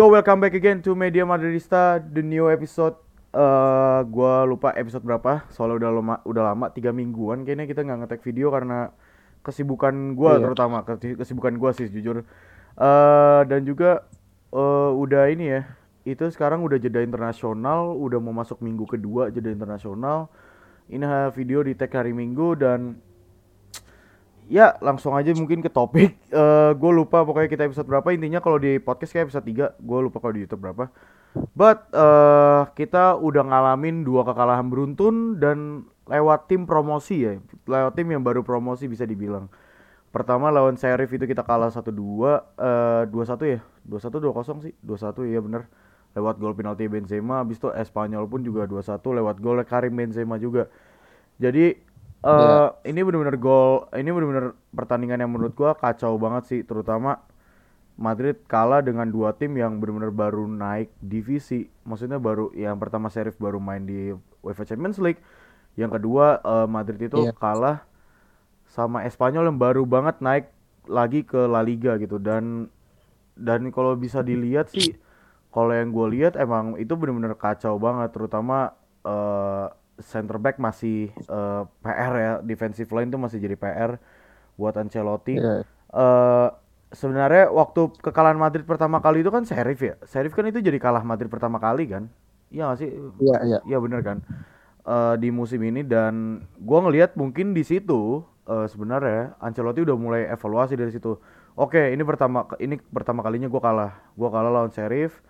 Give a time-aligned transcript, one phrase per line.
[0.00, 2.96] Yo, welcome back again to Media Madridista, the new episode.
[3.36, 8.08] uh, gua lupa episode berapa, soalnya udah lama, udah lama tiga mingguan kayaknya kita nggak
[8.08, 8.96] ngetek video karena
[9.44, 10.48] kesibukan gua Iya.
[10.48, 12.24] terutama kesi- kesibukan gua sih jujur.
[12.80, 14.08] Eh dan juga
[14.56, 15.68] eh, udah ini ya,
[16.08, 20.32] itu sekarang udah jeda internasional, udah mau masuk minggu kedua jeda internasional.
[20.88, 22.96] Ini video di tag hari Minggu dan
[24.50, 26.18] Ya, langsung aja mungkin ke topik.
[26.34, 28.10] Eh gue lupa pokoknya kita episode berapa.
[28.10, 30.90] Intinya kalau di podcast kayak episode 3, gue lupa kalau di YouTube berapa.
[31.54, 37.38] But eh kita udah ngalamin dua kekalahan beruntun dan lewat tim promosi ya.
[37.66, 39.46] Lewat tim yang baru promosi bisa dibilang.
[40.10, 41.86] Pertama lawan Sheriff itu kita kalah 1-2
[42.58, 43.60] eh 2-1 ya.
[43.86, 44.74] 2-1 2-0 sih.
[44.82, 45.70] 2-1 iya bener
[46.10, 50.66] Lewat gol penalti Benzema, habis itu Espanyol pun juga 2-1 lewat gol Karim Benzema juga.
[51.38, 51.78] Jadi
[52.20, 52.76] eh Iya.
[52.84, 57.24] ini bener-bener gol, ini bener-bener pertandingan yang menurut gua kacau banget sih, terutama
[58.00, 61.68] Madrid kalah dengan dua tim yang bener-bener baru naik divisi.
[61.84, 65.20] Maksudnya baru yang pertama Sheriff baru main di UEFA Champions League,
[65.76, 67.32] yang kedua eh, Madrid itu Iya.
[67.36, 67.84] kalah
[68.70, 70.46] sama Espanyol yang baru banget naik
[70.88, 72.70] lagi ke La Liga gitu dan
[73.36, 74.94] dan kalau bisa dilihat sih
[75.50, 79.66] kalau yang gue lihat emang itu bener-bener kacau banget terutama eh,
[80.02, 83.90] center back masih eh, PR ya defensive line itu masih jadi PR
[84.56, 85.62] buat Ancelotti Iya.
[85.90, 86.48] eh
[86.90, 91.06] sebenarnya waktu kekalahan Madrid pertama kali itu kan Sheriff ya Sheriff kan itu jadi kalah
[91.06, 92.10] Madrid pertama kali kan
[92.50, 92.90] iya sih
[93.22, 93.58] Iya, iya.
[93.64, 94.18] Iya bener kan
[94.80, 100.24] Eh, di musim ini dan gua ngelihat mungkin di situ eh, sebenarnya Ancelotti udah mulai
[100.26, 101.20] evaluasi dari situ.
[101.52, 103.92] Oke, ini pertama ini pertama kalinya gua kalah.
[104.16, 105.20] Gua kalah lawan Sheriff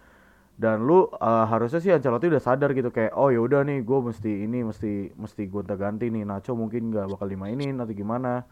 [0.61, 3.99] dan lu eh, harusnya sih Ancelotti udah sadar gitu kayak oh ya udah nih gue
[4.13, 8.45] mesti ini mesti mesti gonta ganti nih Nacho mungkin nggak bakal dimainin atau gimana.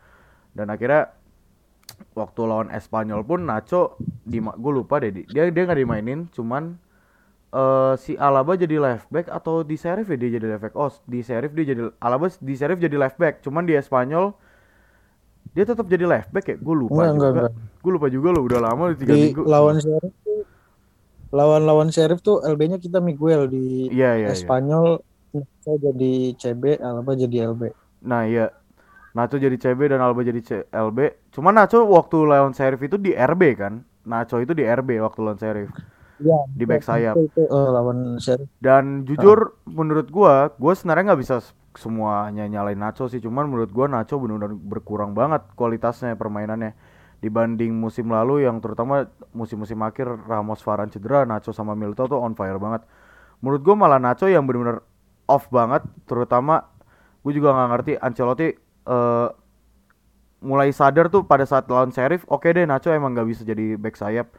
[0.56, 1.12] Dan akhirnya
[2.16, 6.80] waktu lawan Espanyol pun Nacho di gue lupa deh di- dia dia nggak dimainin cuman
[7.48, 10.74] eh si Alaba jadi left back atau di Sheriff ya dia jadi left back.
[10.80, 14.32] Oh di Sheriff dia jadi Alaba di Sheriff jadi left back cuman di Espanyol
[15.56, 16.56] dia tetap jadi left back ya?
[16.56, 17.44] Gue lupa Enggak, juga.
[17.84, 19.42] gue lupa juga loh udah lama di tiga minggu.
[19.44, 20.12] lawan Sheriff
[21.30, 24.32] tuh lawan lawan Sheriff tuh LB-nya kita Miguel di iya iya iya.
[24.32, 25.00] Espanyol
[25.60, 27.62] saya jadi CB, Alaba jadi LB.
[28.04, 28.48] Nah iya.
[29.16, 30.98] Nacho jadi CB dan Alba jadi C- LB
[31.34, 33.82] Cuman Nacho waktu lawan Sheriff itu di RB kan?
[34.06, 35.70] Nacho itu di RB waktu lawan Sheriff.
[36.18, 37.14] Iya, Di back sayap.
[37.14, 38.48] itu, itu, oh, lawan Sheriff.
[38.62, 41.36] Dan jujur menurut gua Gua sebenarnya nggak bisa
[41.74, 43.18] semuanya nyalain Nacho sih.
[43.18, 46.74] Cuman menurut gua Nacho benar-benar berkurang banget kualitasnya permainannya
[47.18, 52.38] Dibanding musim lalu yang terutama musim-musim akhir Ramos Varane cedera Nacho sama Milito tuh on
[52.38, 52.86] fire banget.
[53.42, 54.86] Menurut gua malah Nacho yang benar-benar
[55.28, 56.64] off banget Terutama
[57.22, 58.48] gue juga nggak ngerti Ancelotti
[58.88, 59.28] eh
[60.38, 63.98] mulai sadar tuh pada saat lawan Sheriff oke deh Nacho emang nggak bisa jadi back
[63.98, 64.32] sayap.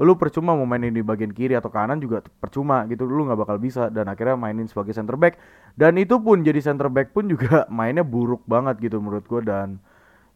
[0.00, 3.60] Lu percuma mau mainin di bagian kiri atau kanan juga percuma gitu lu nggak bakal
[3.60, 5.36] bisa dan akhirnya mainin sebagai center back.
[5.76, 9.82] Dan itu pun jadi center back pun juga mainnya buruk banget gitu menurut gua dan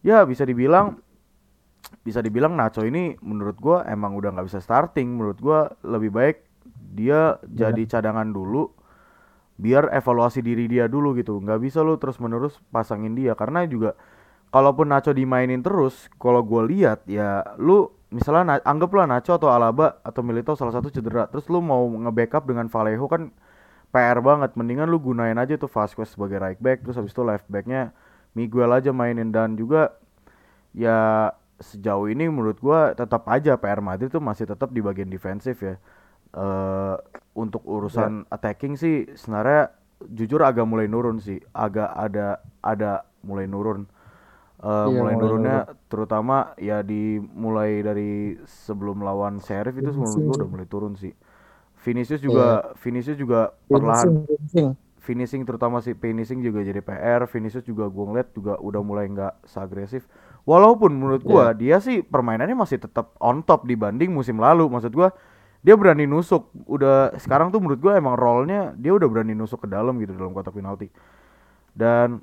[0.05, 1.00] ya bisa dibilang
[2.04, 5.14] bisa dibilang Nacho ini menurut gua emang udah nggak bisa starting.
[5.16, 6.36] Menurut gua lebih baik
[6.94, 8.70] dia jadi cadangan dulu
[9.54, 11.38] biar evaluasi diri dia dulu gitu.
[11.38, 13.38] Nggak bisa lu terus menerus pasangin dia.
[13.38, 13.94] Karena juga
[14.54, 20.22] kalaupun Nacho dimainin terus kalau gue lihat ya lu misalnya anggaplah Nacho atau Alaba atau
[20.22, 23.34] Milito salah satu cedera terus lu mau nge-backup dengan Vallejo kan
[23.90, 24.54] PR banget.
[24.54, 27.90] Mendingan lu gunain aja tuh Vasquez sebagai right back terus habis itu left backnya
[28.34, 29.34] Miguel aja mainin.
[29.34, 29.98] Dan juga
[30.70, 31.30] ya
[31.60, 35.76] sejauh ini menurut gua tetap aja PR Madrid tuh masih tetap di bagian defensif ya.
[36.34, 36.97] Eh
[37.34, 39.75] untuk urusan attacking sih sebenarnya
[40.06, 41.38] jujur agak mulai nurun sih.
[41.54, 43.87] Agak ada ada mulai nurun.
[44.64, 45.56] Eh, Iya, mulai mulai nurunnya
[45.91, 51.12] terutama ya di mulai dari sebelum lawan Sheriff itu menurut gua udah mulai turun sih.
[51.84, 54.25] Vinicius juga Vinicius juga perlahan.
[54.25, 54.69] Finishing, finishing.
[55.04, 59.44] finishing terutama si finishing juga jadi PR Vinicius juga gue ngeliat juga udah mulai nggak
[59.44, 60.08] seagresif
[60.44, 64.69] walaupun menurut gua dia sih permainannya masih tetap on top dibanding musim lalu.
[64.69, 65.12] Maksud gua
[65.64, 66.52] dia berani nusuk.
[66.69, 70.32] Udah sekarang tuh menurut gua emang role-nya dia udah berani nusuk ke dalam gitu dalam
[70.37, 70.88] kotak penalti.
[71.75, 72.23] Dan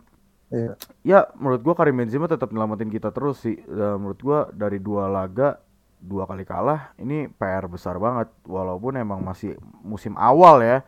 [0.51, 0.75] Iya.
[1.07, 3.55] ya menurut gua Karim Benzema tetap nyelamatin kita terus sih.
[3.65, 5.57] Dan menurut gua dari dua laga
[6.01, 8.27] dua kali kalah ini PR besar banget.
[8.45, 10.83] Walaupun emang masih musim awal ya.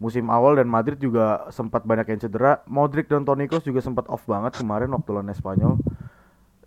[0.00, 2.64] Musim awal dan Madrid juga sempat banyak yang cedera.
[2.64, 5.76] Modric dan Toni Kroos juga sempat off banget kemarin waktu lawan Espanyol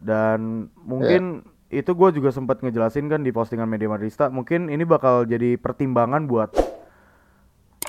[0.03, 5.25] dan mungkin itu gue juga sempat ngejelasin kan di postingan media Madrista mungkin ini bakal
[5.25, 6.53] jadi pertimbangan buat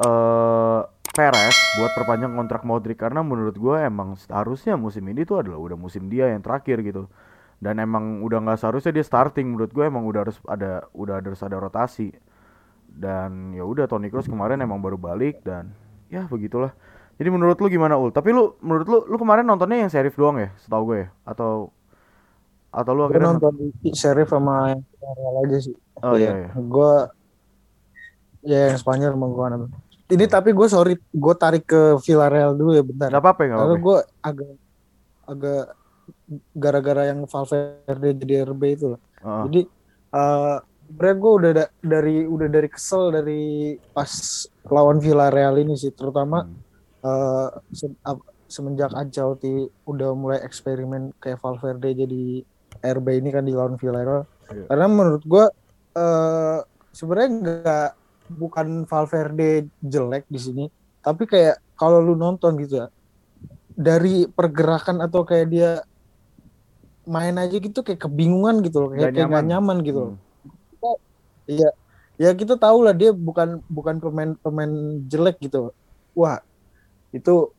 [0.00, 0.82] eh
[1.14, 2.98] Perez buat perpanjang kontrak Modric.
[2.98, 7.06] Karena menurut gue emang seharusnya musim ini tuh adalah udah musim dia yang terakhir gitu.
[7.62, 9.54] Dan emang udah nggak seharusnya dia starting.
[9.54, 12.10] Menurut gue emang udah harus ada udah harus ada rotasi.
[12.90, 15.70] Dan ya udah Toni Kroos kemarin emang baru balik dan
[16.10, 16.74] ya begitulah.
[17.14, 18.10] Jadi menurut lu gimana ul?
[18.10, 21.08] Tapi lu menurut lu lu kemarin nontonnya yang serif doang ya setahu gue ya?
[21.22, 21.70] Atau
[22.74, 23.54] atau lu akhirnya nonton
[23.90, 25.74] Sheriff sama yang Real aja sih.
[26.00, 26.92] oh iya iya Gue
[28.42, 29.70] ya yang Spanyol emang gue nonton.
[30.06, 33.08] Ini tapi gue sorry, gue tarik ke Villarreal dulu ya bentar.
[33.08, 34.52] nggak apa-apa Karena apa-apa gue agak
[35.24, 35.64] agak
[36.52, 39.00] gara-gara yang Valverde jadi RB itu loh.
[39.18, 39.42] Heeh.
[39.44, 39.60] Jadi
[40.12, 43.42] eh sebenarnya gue udah da- dari udah dari kesel dari
[43.88, 44.10] pas
[44.66, 46.56] lawan Villarreal ini sih, terutama Hmm.
[47.00, 49.50] eh, se- ap- semenjak Ancelotti
[49.82, 52.44] udah mulai eksperimen kayak Valverde jadi
[52.84, 54.28] RB ini kan di lawan Villarreal.
[54.52, 54.64] Iya.
[54.68, 55.44] Karena menurut gue
[55.94, 56.58] eh
[56.92, 57.90] sebenarnya nggak
[58.36, 60.64] bukan Valverde jelek di sini,
[61.00, 62.88] tapi kayak kalau lu nonton gitu ya
[63.74, 65.70] dari pergerakan atau kayak dia
[67.04, 69.76] main aja gitu kayak kebingungan gitu loh, kayak kayak nggak nyaman.
[69.82, 70.02] nyaman gitu.
[70.14, 70.98] Hmm.
[71.44, 71.70] Iya,
[72.16, 74.72] ya kita tahu lah dia bukan bukan pemain pemain
[75.04, 75.76] jelek gitu.
[76.16, 76.40] Wah,
[77.12, 77.52] itu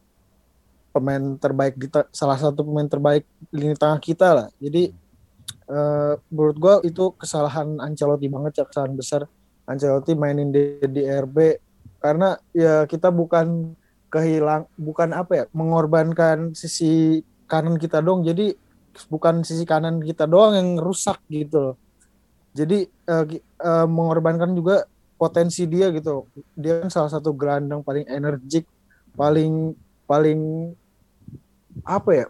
[0.89, 4.47] pemain terbaik kita, salah satu pemain terbaik lini tengah kita lah.
[4.57, 4.95] Jadi
[5.69, 9.21] eh, menurut gua itu kesalahan Ancelotti banget ya, kesalahan besar
[9.65, 11.37] Ancelotti mainin di, di RB
[12.01, 13.73] karena ya kita bukan
[14.13, 17.19] kehilang, bukan apa ya, mengorbankan sisi
[17.49, 18.21] kanan kita dong.
[18.23, 18.53] Jadi
[19.09, 21.75] bukan sisi kanan kita doang yang rusak gitu loh.
[22.55, 22.87] Jadi
[23.27, 24.85] gi- eh, mengorbankan juga
[25.19, 26.29] potensi dia gitu.
[26.55, 28.63] Dia kan salah satu gelandang paling energik,
[29.17, 29.75] paling
[30.07, 30.71] paling
[31.83, 32.25] apa ya?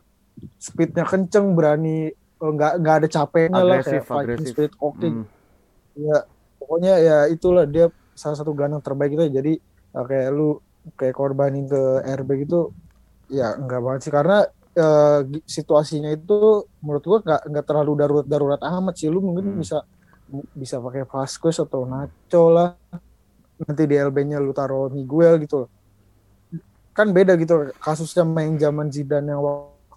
[0.60, 2.12] Speednya kenceng, berani
[2.54, 5.08] nggak nggak ada capeknya lah agresif kayak fighting agresif spirit oke.
[5.08, 5.24] Hmm.
[5.96, 6.18] Ya
[6.60, 9.26] pokoknya ya itulah dia salah satu gelandang terbaik kita.
[9.32, 9.54] Jadi
[9.96, 10.60] eh, kayak lu
[11.00, 11.82] kayak korbanin ke
[12.22, 12.70] RB gitu
[13.26, 14.46] ya enggak banget sih karena
[15.26, 19.58] gi- situasinya itu menurut gua nggak nggak terlalu darurat darurat amat sih lu mungkin Hmm.
[19.58, 19.82] bisa
[20.54, 22.74] bisa pakai Vasquez atau Nacho lah
[23.62, 25.66] nanti di LB-nya lu taruh Miguel gitu
[26.92, 29.42] kan beda gitu kasusnya main zaman Zidane yang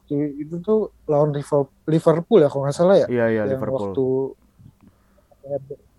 [0.08, 1.36] waktu itu tuh lawan
[1.84, 4.06] Liverpool, ya kalau nggak salah ya iya iya yang Liverpool waktu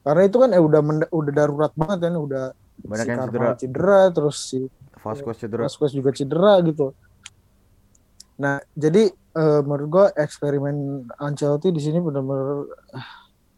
[0.01, 2.45] karena itu kan eh udah menda- udah darurat banget kan udah
[2.81, 4.59] banyak si yang cedera cedera terus si
[4.97, 6.97] Vasquez cedera Vasquez juga cedera gitu.
[8.39, 12.65] Nah, jadi eh, menurut gua eksperimen Ancelotti di sini benar-benar
[12.95, 13.09] ah,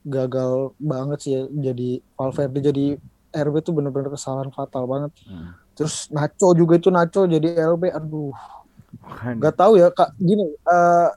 [0.04, 1.42] gagal banget sih ya.
[1.72, 2.86] Jadi Valverde jadi
[3.32, 5.12] RB itu benar-benar kesalahan fatal banget.
[5.30, 5.56] Hmm.
[5.78, 8.36] Terus Nacho juga itu Nacho jadi LB, aduh,
[9.38, 10.16] Nggak tahu ya kak.
[10.18, 11.10] Gini, eh,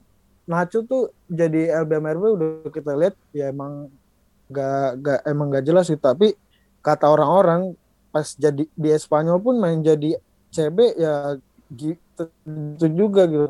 [0.45, 3.89] Nacho tuh jadi LB sama RB udah kita lihat ya emang
[4.53, 5.97] nggak nggak emang nggak jelas sih.
[5.97, 6.37] Tapi
[6.85, 7.73] kata orang-orang
[8.13, 10.21] pas jadi di Espanyol pun main jadi
[10.53, 11.41] CB ya
[11.73, 12.25] gitu
[12.79, 13.49] itu juga gitu.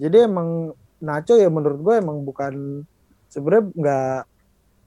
[0.00, 2.84] Jadi emang Nacho ya menurut gue emang bukan
[3.28, 4.18] sebenarnya nggak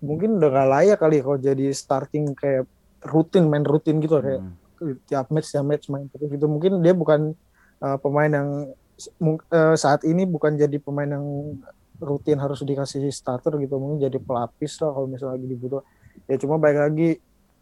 [0.04, 2.68] mungkin udah nggak layak kali kalau jadi starting kayak
[3.08, 4.44] rutin main rutin gitu kayak
[4.84, 5.00] Hmm.
[5.08, 7.32] tiap match tiap match main terus gitu mungkin dia bukan
[7.80, 8.50] uh, pemain yang
[8.98, 11.58] uh, saat ini bukan jadi pemain yang
[12.02, 15.82] rutin harus dikasih starter gitu mungkin jadi pelapis lah kalau misalnya lagi dibutuh
[16.28, 17.10] ya cuma baik lagi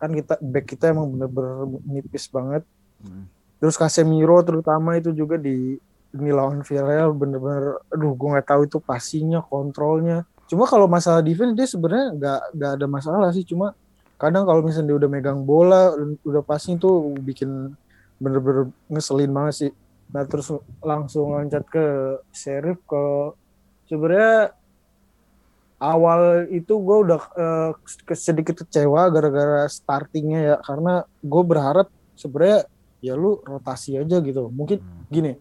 [0.02, 2.66] kan kita back kita emang bener-bener nipis banget.
[3.02, 3.26] Hmm.
[3.58, 5.78] terus Casemiro terutama itu juga di
[6.14, 10.26] ini lawan Villarreal bener-bener aduh gue nggak tahu itu passingnya kontrolnya.
[10.50, 13.46] Cuma kalau masalah defense dia sebenarnya nggak nggak ada masalah sih.
[13.46, 13.78] Cuma
[14.22, 17.74] kadang kalau misalnya dia udah megang bola udah passing tuh bikin
[18.22, 19.72] bener-bener ngeselin banget sih
[20.12, 20.52] nah terus
[20.84, 21.86] langsung loncat ke
[22.36, 23.04] Sheriff ke
[23.88, 24.52] sebenarnya
[25.82, 27.20] awal itu gue udah
[28.06, 32.70] ke- sedikit kecewa gara-gara startingnya ya karena gue berharap sebenarnya
[33.02, 34.54] ya lu rotasi aja gitu.
[34.54, 35.10] Mungkin Hmm.
[35.10, 35.34] gini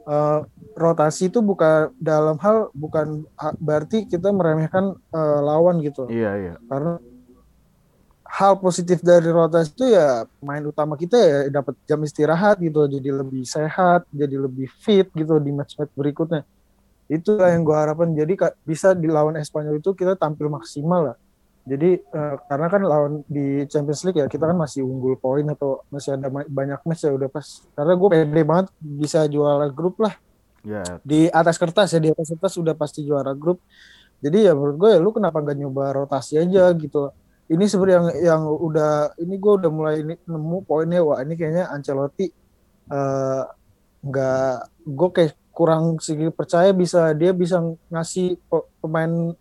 [0.00, 0.40] eh,
[0.74, 3.26] rotasi itu bukan dalam hal bukan
[3.58, 6.06] berarti kita meremehkan eh, lawan gitu.
[6.06, 6.54] Iya iya.
[6.70, 7.02] Karena
[8.30, 13.10] hal positif dari rotasi itu ya main utama kita ya dapat jam istirahat gitu jadi
[13.10, 16.46] lebih sehat jadi lebih fit gitu di match-match berikutnya.
[17.10, 18.14] Itu yang gue harapkan.
[18.14, 21.16] Jadi bisa di lawan Espanyol itu kita tampil maksimal lah.
[21.66, 25.82] Jadi eh, karena kan lawan di Champions League ya kita kan masih unggul poin atau
[25.90, 27.66] masih ada ma- banyak match ya udah pas.
[27.74, 30.14] Karena gue pede banget bisa juara grup lah.
[30.62, 30.86] Ya.
[31.02, 33.58] Di atas kertas ya di atas kertas sudah pasti juara grup.
[34.22, 37.10] Jadi ya menurut gue ya lu kenapa nggak nyoba rotasi aja gitu
[37.50, 41.66] ini sebenarnya yang yang udah ini gue udah mulai ini, nemu poinnya wah ini kayaknya
[41.68, 42.30] Ancelotti
[42.88, 43.42] eh,
[44.00, 44.54] nggak
[44.86, 49.34] gue kayak kurang sedikit percaya bisa dia bisa ngasih pe- pemain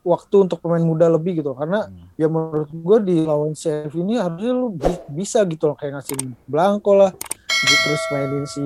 [0.00, 2.08] waktu untuk pemain muda lebih gitu karena Hmm.
[2.16, 6.16] ya menurut gue di lawan Sheriff ini harusnya lu bi- bisa gitu loh kayak ngasih
[6.48, 7.12] Blanco lah
[7.60, 8.64] terus mainin si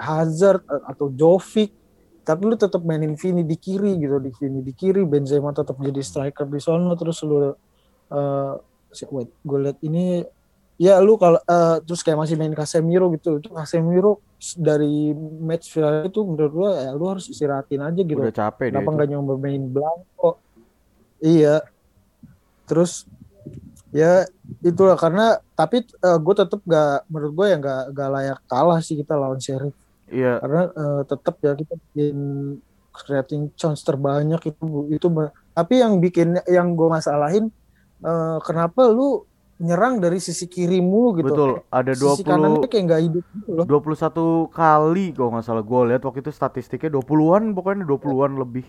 [0.00, 1.76] Hazard a- atau Jovic
[2.24, 6.00] tapi lu tetap mainin Vini di kiri gitu di Vini di kiri Benzema tetap jadi
[6.00, 7.52] striker di sana terus lu
[8.10, 8.54] eh
[8.90, 10.26] si- wait gue liat ini
[10.80, 13.36] ya lu kalau eh, terus kayak masih main Casemiro gitu.
[13.36, 14.24] Itu Casemiro
[14.56, 15.12] dari
[15.44, 18.16] match final itu menurut gua ya lu harus istirahatin aja gitu.
[18.16, 20.40] Udah capek kenapa nggak nyoba main Blanco?
[21.20, 21.60] Iya.
[22.64, 23.04] Terus
[23.92, 24.24] ya
[24.64, 29.18] itulah karena tapi gue tetap gak menurut gue ya nggak nggak layak kalah sih kita
[29.18, 29.76] lawan Sheriff.
[30.10, 32.16] Iya, karena eh, tetap ya kita bikin
[32.90, 35.06] creating chance terbanyak itu itu
[35.54, 37.52] tapi yang bikin yang gue masalahin
[38.00, 39.24] eh, kenapa lu
[39.60, 41.50] nyerang dari sisi kiri mulu gitu betul.
[41.68, 45.80] Ada sisi kanannya 20 kayak nggak hidup gitu loh 21 kali kalau nggak salah gue
[45.92, 48.66] lihat waktu itu statistiknya 20-an pokoknya 20-an lebih.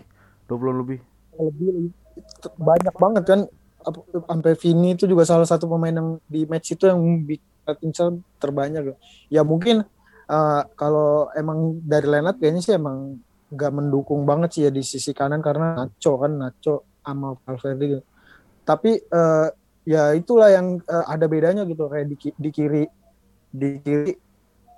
[0.52, 0.98] 20-an lebih.
[1.40, 1.96] lebih lebih-
[2.60, 3.40] banyak banget kan
[4.28, 7.90] sampai Vini itu juga salah satu pemain yang di match itu yang bikin
[8.36, 8.92] terbanyak
[9.32, 9.80] ya mungkin
[10.28, 13.16] eh, kalau emang dari Lenat kayaknya sih emang
[13.52, 18.02] nggak mendukung banget sih ya di sisi kanan karena Nacho kan Nacho sama Valverde gitu.
[18.62, 19.48] Tapi eh,
[19.82, 22.84] ya itulah yang eh, ada bedanya gitu kayak di, di kiri
[23.52, 24.12] di kiri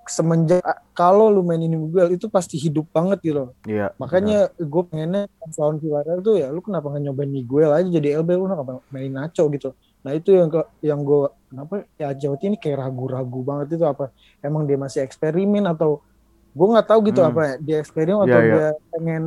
[0.05, 0.61] semenjak
[0.93, 3.49] kalau lu main ini Miguel itu pasti hidup banget gitu loh.
[3.65, 3.89] Iya.
[3.97, 5.25] Makanya gue pengennya
[5.57, 9.09] lawan Villarreal tuh ya lu kenapa nggak nyobain Miguel aja jadi LB lu kenapa main
[9.09, 9.73] Nacho gitu.
[10.05, 14.13] Nah itu yang ke, yang gue kenapa ya Ancelotti ini kayak ragu-ragu banget itu apa
[14.45, 16.05] emang dia masih eksperimen atau
[16.53, 17.33] gue nggak tahu gitu Hmm.
[17.33, 18.53] apa ya, dia eksperimen atau Iya, iya.
[18.53, 19.23] dia pengen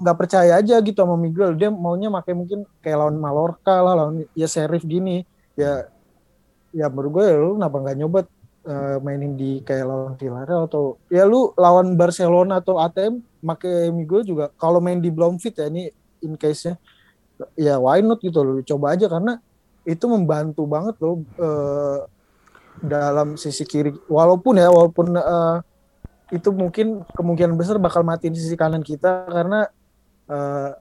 [0.00, 1.56] nggak percaya aja gitu sama Miguel.
[1.56, 5.24] Dia maunya pakai mungkin kayak lawan Mallorca lah lawan ya Sheriff gini.
[5.56, 5.88] Ya
[6.76, 8.20] ya menurut gue ya lu kenapa nggak nyoba
[8.68, 14.26] eh, mainin di kayak lawan Villarreal atau ya lu lawan Barcelona atau ATM make Miguel
[14.28, 15.88] juga kalau main di belum fit ya ini
[16.20, 16.74] in case nya
[17.56, 19.40] ya why not gitu lu coba aja karena
[19.86, 21.98] itu membantu banget loh eh,
[22.82, 23.94] dalam sisi kiri.
[24.10, 25.56] Walaupun ya walaupun eh,
[26.34, 29.70] itu mungkin kemungkinan besar bakal matiin sisi kanan kita karena
[30.26, 30.72] eh,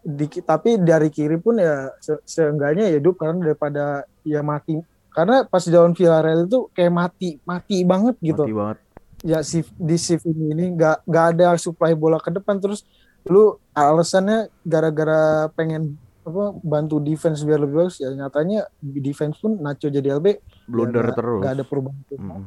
[0.00, 3.84] di, tapi dari kiri pun ya se- seenggaknya ya hidup karena daripada
[4.24, 8.78] ya mati karena pas lawan Villarreal itu kayak mati mati banget gitu Mati banget.
[9.20, 12.88] ya si di shift ini ini nggak nggak ada supply bola ke depan terus
[13.28, 15.20] lu alasannya gara-gara
[15.52, 21.04] pengen apa bantu defense biar lebih bagus ya nyatanya defense pun Nacho jadi LB Blunder
[21.04, 21.40] nggak- terus.
[21.44, 22.44] nggak ada perubahan Mm-mm.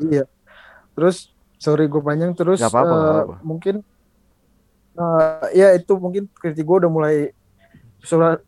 [0.00, 0.24] iya
[0.90, 3.34] terus sorry gue panjang terus Nggak apa-apa, nggak eh, apa-apa.
[3.44, 3.74] mungkin
[4.96, 7.30] eh, ya itu mungkin kritik gue udah mulai
[8.00, 8.40] surat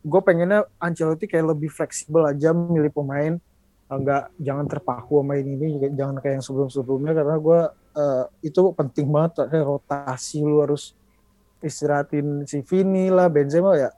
[0.00, 3.36] gue pengennya Ancelotti kayak lebih fleksibel aja milih pemain.
[3.84, 7.60] Eh, nggak jangan terpaku sama ini ini jangan kayak yang sebelum sebelumnya karena gue
[8.00, 10.96] eh, itu penting banget kayak rotasi lu harus
[11.60, 13.90] istirahatin si Vini lah Benzema ya.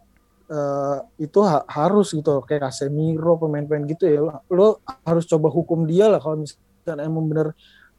[0.46, 4.42] Eh, itu ha- harus gitu kayak Casemiro pemain-pemain gitu ya.
[4.50, 7.48] Lo, harus coba hukum dia lah kalau misalkan emang bener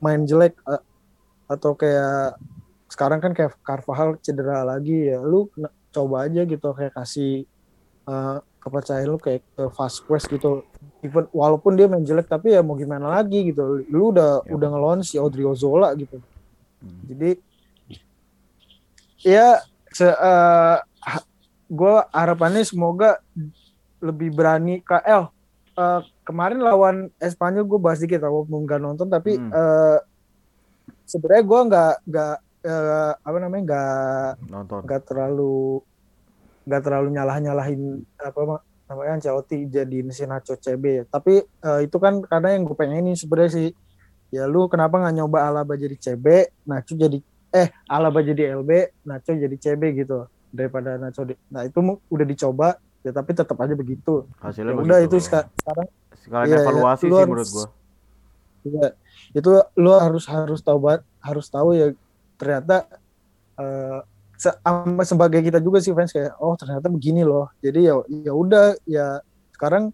[0.04, 0.84] main jelek eh,
[1.48, 2.36] atau kayak
[2.88, 5.48] sekarang kan kayak Carvajal cedera lagi ya lu
[5.90, 7.44] coba aja gitu kayak kasih
[8.04, 10.64] eh, kepercayaan lu kayak ke Vasquez gitu
[11.00, 14.52] even walaupun dia main jelek tapi ya mau gimana lagi gitu lu udah Ya.
[14.52, 16.20] udah ngelawan si Odriozola gitu
[16.78, 17.02] Hmm.
[17.04, 17.42] jadi
[19.20, 20.06] ya se
[21.68, 23.18] gue harapannya semoga
[23.98, 25.34] lebih berani KL
[25.74, 29.54] Eh, kemarin lawan Espanyol gue bahas dikit walaupun nggak nonton tapi Hmm.
[29.54, 29.98] eh,
[31.06, 32.36] sebenarnya gue nggak nggak
[32.68, 34.82] eh, apa namanya nggak Nonton.
[34.84, 35.80] nggak terlalu
[36.64, 37.82] nggak terlalu nyalah nyalahin
[38.20, 41.04] apa ma- namanya Ancelotti jadiin si Nacho CB ya.
[41.08, 43.68] Tapi eh, itu kan karena yang gue pengenin sebenarnya sih
[44.28, 46.26] ya lu kenapa nggak nyoba Alaba jadi CB,
[46.64, 47.20] Nacho jadi
[47.50, 48.72] eh Alaba jadi LB,
[49.04, 53.72] Nacho jadi CB gitu daripada Nacho di, nah itu udah dicoba ya tapi tetap aja
[53.72, 54.28] begitu.
[54.38, 56.64] Hasilnya Ya udah itu seka- sekarang Sekalian iya.
[56.66, 57.68] evaluasi Lu sih harus- menurut gua.
[58.68, 58.88] Iya,
[59.32, 60.80] itu lu harus harus tahu
[61.24, 61.88] harus tahu ya
[62.40, 62.86] ternyata
[63.60, 64.00] eh,
[64.38, 67.50] se- sama sebagai kita juga sih fans kayak oh ternyata begini loh.
[67.60, 67.94] Jadi ya
[68.26, 69.20] ya udah ya
[69.54, 69.92] sekarang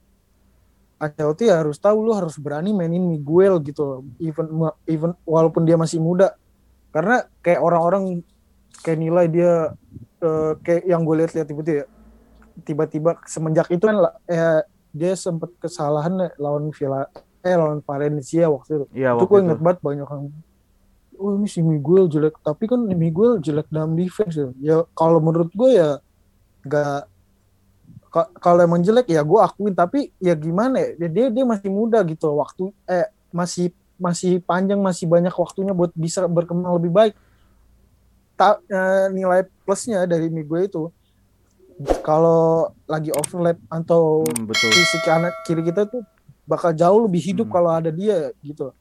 [1.04, 4.00] Ancelotti harus tahu lu harus berani mainin Miguel gitu loh.
[4.24, 4.48] Even
[4.88, 6.32] even walaupun dia masih muda.
[6.96, 8.24] Karena kayak orang-orang
[8.86, 9.52] kayak nilai dia
[10.24, 11.86] eh, kayak yang gue lihat-lihat itu ya
[12.64, 14.62] tiba-tiba semenjak itu kan lah, eh,
[14.94, 17.10] dia sempat kesalahan lawan Villa
[17.44, 18.86] eh lawan Valencia waktu itu.
[18.96, 20.26] Iya itu gue inget banget banyak yang
[21.24, 25.50] oh ini si Miguel jelek tapi kan Miguel jelek dalam defense ya, ya kalau menurut
[25.56, 25.90] gue ya
[26.68, 27.08] nggak
[28.14, 32.04] ka- kalau emang jelek ya gue akuin tapi ya gimana ya dia dia masih muda
[32.04, 37.14] gitu waktu eh masih masih panjang masih banyak waktunya buat bisa berkembang lebih baik
[38.34, 40.90] Ta, eh, nilai plusnya dari Miguel itu
[42.02, 44.70] kalau lagi overlap atau Hmm, betul.
[44.74, 46.02] sisi kanan kiri kita tuh
[46.46, 47.56] bakal jauh lebih hidup Hmm.
[47.56, 48.74] kalau ada dia gitu.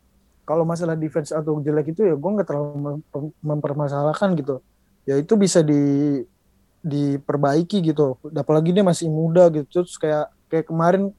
[0.42, 4.58] Kalau masalah defense atau jelek itu ya gue nggak terlalu mem- mempermasalahkan gitu.
[5.06, 6.22] Ya itu bisa di
[6.82, 8.18] diperbaiki gitu.
[8.34, 9.66] Apalagi dia masih muda gitu.
[9.70, 11.14] Terus kayak kayak kemarin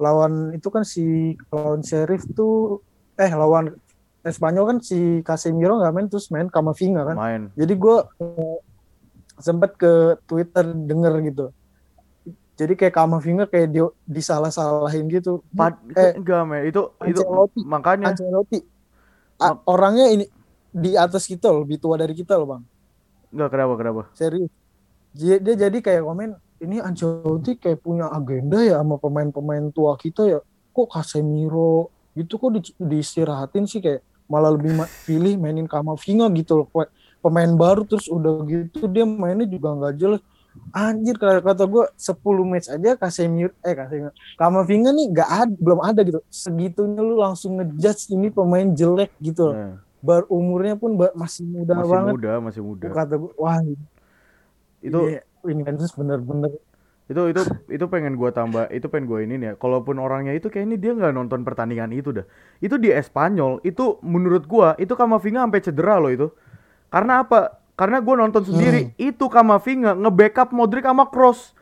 [0.00, 2.80] lawan itu kan si lawan Sheriff tuh
[3.20, 3.76] eh lawan
[4.22, 7.16] Espanyol kan si Casemiro nggak main terus main Kamavinga kan.
[7.18, 7.42] Main.
[7.58, 8.58] Jadi gue eh,
[9.36, 11.46] sempet ke Twitter denger gitu.
[12.62, 15.42] Jadi kayak Kamavinga kayak dia disalah-salahin gitu.
[15.50, 16.60] Pad eh, enggak, men.
[16.70, 17.60] Itu itu Ancelotti.
[17.66, 18.58] makanya Ancelotti
[19.42, 20.24] A- orangnya ini
[20.70, 22.62] di atas kita loh, lebih tua dari kita loh bang.
[23.34, 24.02] enggak kenapa kenapa?
[24.14, 24.50] Serius.
[25.12, 26.30] Dia, dia jadi kayak komen
[26.62, 30.38] ini Ancelotti kayak punya agenda ya sama pemain-pemain tua kita ya.
[30.72, 34.00] Kok Casemiro gitu kok di, diistirahatin sih kayak
[34.30, 36.66] malah lebih ma- pilih mainin Kamavinga gitu loh.
[37.22, 40.20] Pemain baru terus udah gitu dia mainnya juga nggak jelas.
[40.72, 45.80] Anjir kata kata gue 10 match aja Casemiro eh Casemiro Kamavinga nih nggak ada belum
[45.84, 46.20] ada gitu.
[46.32, 49.56] Segitunya lu langsung ngejudge ini pemain jelek gitu loh.
[49.56, 52.12] Nah, Bar umurnya pun ba- masih muda masih banget.
[52.18, 52.88] muda, masih muda.
[52.90, 53.58] Kata gue wah
[54.82, 56.50] Itu iya, ini Vinicius bener-bener
[57.12, 60.48] itu itu itu pengen gua tambah itu pengen gua ini nih ya kalaupun orangnya itu
[60.48, 62.26] kayaknya dia nggak nonton pertandingan itu dah
[62.62, 66.32] itu di Espanyol itu menurut gua itu Kamavinga sampai cedera loh itu
[66.88, 71.56] karena apa karena gua nonton sendiri itu Kamavinga nge-backup Modric sama Cross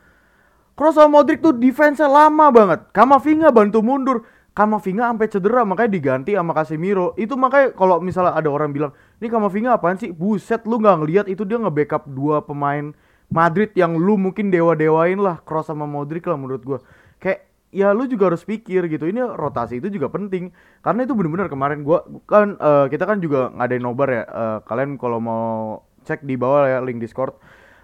[0.81, 2.89] Cross sama Modric tuh defense lama banget.
[2.97, 4.25] Kamavinga bantu mundur.
[4.57, 7.13] Kamavinga sampai cedera makanya diganti sama Casemiro.
[7.21, 10.09] Itu makanya kalau misalnya ada orang bilang ini Kamavinga apaan sih?
[10.09, 12.97] Buset lu nggak ngelihat itu dia nge-backup dua pemain
[13.29, 16.79] Madrid yang lu mungkin dewa-dewain lah Cross sama Modric lah menurut gua.
[17.21, 17.45] Kayak
[17.77, 19.05] ya lu juga harus pikir gitu.
[19.05, 20.49] Ini rotasi itu juga penting.
[20.81, 24.97] Karena itu bener-bener kemarin gua kan eh, kita kan juga ngadain nobar ya Eh, kalian
[24.97, 27.39] kalau mau cek di bawah ya link Discord.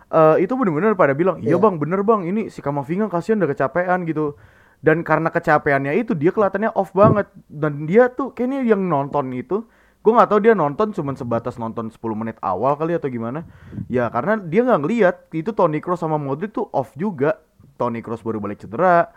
[0.06, 1.62] Eh, itu bener-bener pada bilang iya Iya.
[1.62, 2.26] bang bener bang.
[2.26, 4.34] Ini si Kamavinga kasihan udah kecapean gitu.
[4.82, 7.30] Dan karena kecapeannya itu dia kelihatannya off banget.
[7.46, 9.62] Dan dia tuh kayaknya yang nonton itu
[10.06, 13.42] gue nggak tahu dia nonton cuman sebatas nonton 10 menit awal kali atau gimana.
[13.90, 17.42] Ya karena dia nggak ngeliat itu Toni Kroos sama Modric tuh off juga.
[17.74, 19.10] Toni Kroos baru balik cedera.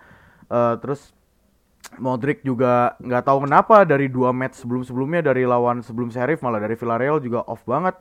[0.50, 1.14] Eh, terus
[2.02, 6.74] Modric juga nggak tahu kenapa dari dua match sebelum-sebelumnya dari lawan sebelum Sheriff malah dari
[6.74, 7.94] Villarreal juga off banget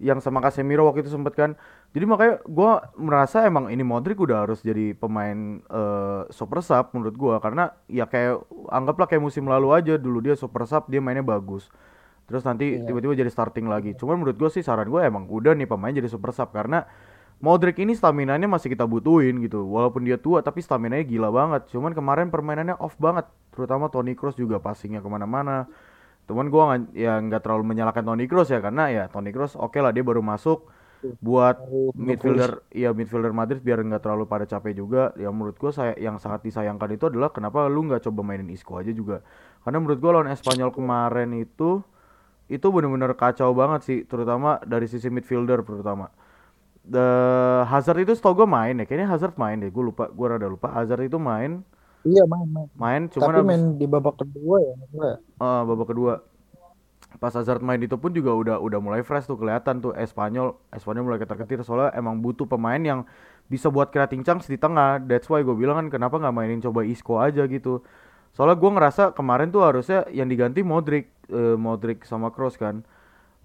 [0.00, 1.50] yang sama Casemiro waktu itu sempet kan
[1.92, 7.14] jadi makanya gua merasa emang ini Modric udah harus jadi pemain eh, super sub menurut
[7.14, 8.40] gua karena ya kayak
[8.72, 11.68] anggaplah kayak musim lalu aja dulu dia super sub dia mainnya bagus
[12.24, 12.88] terus nanti Iya.
[12.88, 16.08] tiba-tiba jadi starting lagi cuman menurut gua sih saran gua emang udah nih pemain jadi
[16.08, 16.88] super sub karena
[17.40, 19.64] Modric ini stamina-nya masih kita butuhin gitu.
[19.64, 21.72] Walaupun dia tua tapi stamina-nya gila banget.
[21.72, 23.24] Cuman kemarin permainannya off banget.
[23.56, 25.64] Terutama Toni Kroos juga passingnya ke mana-mana.
[26.30, 29.82] Cuman gua nggak ya nggak terlalu menyalahkan Toni Kroos ya karena ya Toni Kroos oke
[29.82, 30.70] lah dia baru masuk
[31.18, 35.10] buat baru midfielder ya midfielder Madrid biar nggak terlalu pada capek juga.
[35.18, 38.78] Ya menurut gua saya yang sangat disayangkan itu adalah kenapa lu nggak coba mainin Isco
[38.78, 39.26] aja juga.
[39.66, 41.82] Karena menurut gua lawan Espanyol kemarin itu
[42.46, 46.14] itu bener-bener kacau banget sih terutama dari sisi midfielder terutama.
[46.80, 47.06] The
[47.68, 50.72] Hazard itu setahu gue main ya kayaknya Hazard main deh gue lupa gue rada lupa
[50.72, 51.60] Hazard itu main
[52.00, 52.68] Iya main main.
[52.74, 55.16] main cuman Tapi main di babak kedua ya enggak.
[55.20, 56.12] eh, babak kedua.
[57.18, 61.04] Pas Hazard main itu pun juga udah udah mulai fresh tuh kelihatan tuh Espanyol Espanyol
[61.10, 63.02] mulai ketar-ketir soalnya emang butuh pemain yang
[63.50, 65.02] bisa buat creating chance di tengah.
[65.04, 67.82] That's why gue bilang kan kenapa nggak mainin coba Isco aja gitu.
[68.32, 72.86] Soalnya gue ngerasa kemarin tuh harusnya yang diganti Modric eh, Modric sama Kroos kan.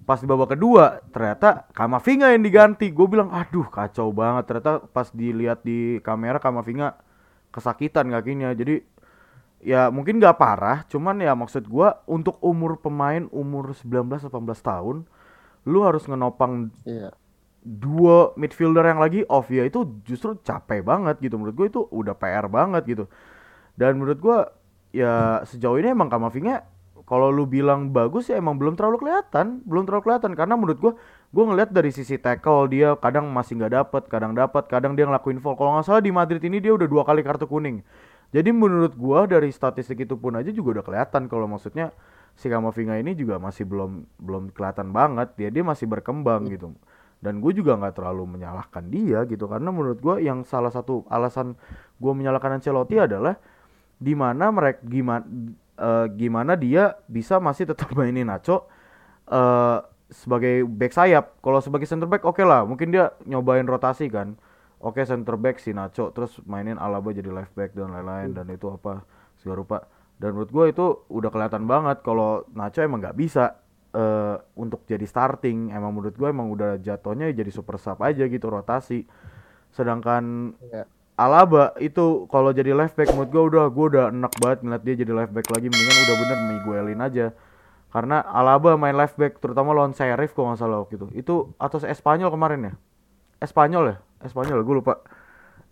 [0.05, 2.93] Pas di babak kedua ternyata Kamavinga yang diganti.
[2.93, 4.45] Gue bilang aduh kacau banget.
[4.45, 7.01] Ternyata pas dilihat di kamera Kamavinga
[7.55, 8.51] kesakitan kakinya.
[8.51, 8.83] Jadi
[9.65, 14.29] ya mungkin nggak parah cuman ya maksud gua untuk umur pemain umur 19 18
[14.61, 15.09] tahun
[15.65, 17.09] lu harus ngenopang Iya.
[17.65, 21.41] dua midfielder yang lagi off ya itu justru capek banget gitu.
[21.41, 23.09] Menurut gue itu udah PR banget gitu.
[23.73, 24.37] Dan menurut gua
[24.93, 26.61] ya sejauh ini emang Kamavinga
[27.09, 30.31] kalau lu bilang bagus ya emang belum terlalu kelihatan belum terlalu kelihatan.
[30.37, 30.93] Karena menurut gua
[31.35, 35.43] gua ngeliat dari sisi tackle dia kadang masih nggak dapet kadang dapat kadang dia ngelakuin
[35.43, 35.59] foul.
[35.59, 37.83] Kalau nggak salah di Madrid ini dia udah dua kali kartu kuning.
[38.31, 41.91] Jadi menurut gua dari statistik itu pun aja juga udah kelihatan kalau maksudnya
[42.39, 45.35] si Kamavinga ini juga masih belum belum kelihatan banget.
[45.35, 46.71] Dia dia masih berkembang gitu.
[47.19, 49.51] Dan gue juga nggak terlalu menyalahkan dia gitu.
[49.51, 51.59] Karena menurut gua yang salah satu alasan
[51.99, 53.35] gua menyalahkan Ancelotti adalah
[53.99, 55.23] di mana mereka gimana
[56.15, 58.71] gimana dia bisa masih tetap mainin Nacho
[59.27, 61.37] eh sebagai back sayap.
[61.41, 62.65] Kalau sebagai center back oke lah.
[62.65, 64.37] Mungkin dia nyobain rotasi kan.
[64.83, 68.69] Oke center back si Nacho terus mainin Alaba jadi left back dan lain-lain dan itu
[68.69, 69.01] apa
[69.39, 69.77] segala rupa.
[70.21, 73.57] Dan menurut gue itu udah kelihatan banget kalau Nacho emang nggak bisa
[73.95, 75.73] eh, untuk jadi starting.
[75.73, 79.07] Emang menurut gue emang udah jatuhnya jadi super sub aja gitu rotasi.
[79.73, 80.85] Sedangkan Iya.
[81.15, 84.95] Alaba itu kalau jadi left back menurut gue udah gue udah enak banget ngeliat dia
[84.99, 85.71] jadi left back lagi.
[85.71, 87.25] Mendingan udah bener Miguelin aja
[87.95, 91.79] karena Alaba main left back terutama lawan Sheriff kalau nggak salah waktu itu itu atau
[91.79, 92.73] Espanyol kemarin ya
[93.39, 94.99] Espanyol ya Espanyol gue lupa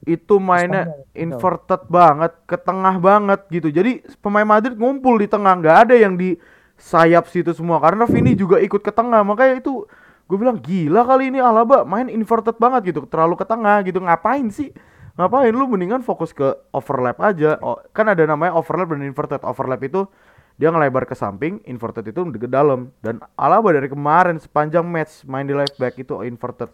[0.03, 1.15] itu mainnya Spanyol.
[1.15, 3.71] inverted banget, ke tengah banget gitu.
[3.71, 6.35] Jadi pemain Madrid ngumpul di tengah, nggak ada yang di
[6.75, 9.23] sayap situ semua karena Vini juga ikut ke tengah.
[9.23, 9.87] Makanya itu
[10.27, 14.03] gue bilang gila kali ini Alaba main inverted banget gitu, terlalu ke tengah gitu.
[14.03, 14.75] Ngapain sih?
[15.15, 17.61] Ngapain lu mendingan fokus ke overlap aja.
[17.63, 19.39] Oh, kan ada namanya overlap dan inverted.
[19.45, 20.09] Overlap itu
[20.53, 22.93] dia ngelebar ke samping, inverted itu ke dalam.
[23.01, 26.69] Dan Alaba dari kemarin sepanjang match main di left back itu inverted.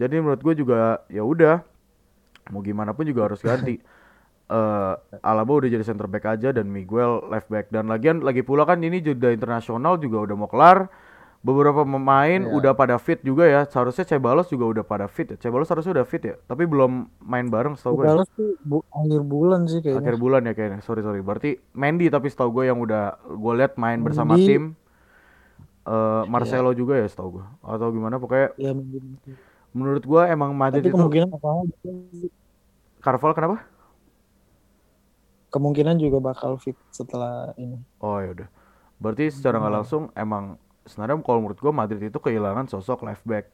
[0.00, 1.60] Jadi menurut gue juga ya udah
[2.50, 3.78] mau gimana pun juga harus ganti.
[4.52, 4.94] Eh
[5.24, 8.84] Alaba udah jadi center back aja dan Miguel left back dan lagian lagi pula kan
[8.84, 10.92] ini juga internasional juga udah mau kelar.
[11.42, 12.54] Beberapa pemain Iya.
[12.54, 13.66] udah pada fit juga ya.
[13.66, 15.36] Seharusnya Cebalos juga udah pada fit ya.
[15.36, 18.04] Cebalos harusnya udah fit ya, tapi belum main bareng setahu gue.
[18.06, 18.10] ya.
[18.14, 20.00] Balas tuh bu- akhir bulan sih kayaknya.
[20.00, 20.78] Akhir bulan ya kayaknya.
[20.80, 21.18] Sorry sorry.
[21.18, 24.46] Berarti Mendy tapi setahu gue yang udah gue lihat main bersama Mendy.
[24.46, 24.64] tim.
[25.82, 27.46] Eh Marcelo juga ya setahu gue.
[27.60, 29.02] Atau gimana pokoknya Ya mungkin.
[29.72, 31.48] menurut gue emang Madrid Tapi itu kemungkinan apa
[33.00, 33.58] Carvalho kenapa?
[35.48, 37.76] kemungkinan juga bakal fit setelah ini.
[37.98, 38.48] Oh ya udah.
[38.96, 43.50] Berarti secara nggak langsung emang sebenarnya kalau menurut gua Madrid itu kehilangan sosok left back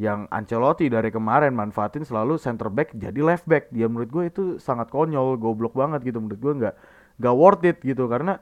[0.00, 3.68] yang Ancelotti dari kemarin manfaatin selalu center back jadi left back.
[3.68, 6.74] Dia menurut gue itu sangat konyol, goblok banget gitu menurut gua nggak
[7.20, 8.40] nggak worth it gitu karena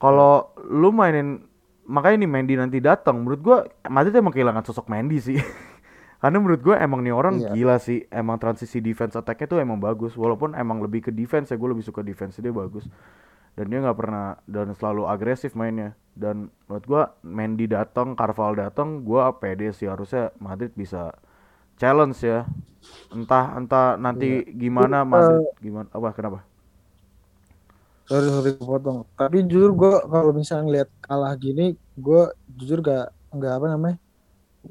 [0.00, 1.44] kalau lu mainin
[1.84, 3.58] makanya nih Mendy nanti datang menurut gua
[3.90, 5.36] Madrid emang kehilangan sosok Mendy sih.
[6.20, 7.56] Karena menurut gue emang nih orang Iya.
[7.56, 10.12] gila sih, emang transisi defense attack-nya tuh emang bagus.
[10.20, 12.84] Walaupun emang lebih ke defense ya, gue lebih suka defense dia bagus.
[13.56, 15.96] Dan dia nggak pernah dan selalu agresif mainnya.
[16.20, 16.36] Dan
[16.68, 21.16] menurut gue Mendy datang, Carvalho datang, gue pede sih harusnya Madrid bisa
[21.80, 22.44] challenge ya.
[23.08, 26.38] Entah entah nanti gimana Madrid gimana apa kenapa?
[28.04, 29.06] Sorry sorry potong.
[29.14, 33.96] Tapi jujur gue kalau misalnya ngeliat kalah gini, gue jujur gak nggak apa namanya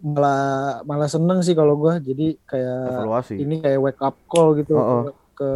[0.04, 1.94] malah malah seneng sih kalau gue.
[2.04, 3.36] Jadi kayak Evaluasi.
[3.40, 5.16] ini kayak wake up call gitu Oh, oh.
[5.34, 5.50] ke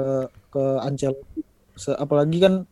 [0.49, 1.41] ke Ancelotti.
[1.75, 2.63] Se- Apalagi kan